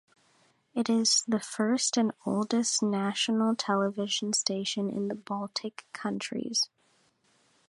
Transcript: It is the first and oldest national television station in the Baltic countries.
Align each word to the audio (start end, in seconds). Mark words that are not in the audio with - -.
It 0.73 0.89
is 0.89 1.23
the 1.27 1.39
first 1.39 1.95
and 1.95 2.11
oldest 2.25 2.81
national 2.81 3.55
television 3.55 4.33
station 4.33 4.89
in 4.89 5.09
the 5.09 5.13
Baltic 5.13 5.85
countries. 5.93 6.69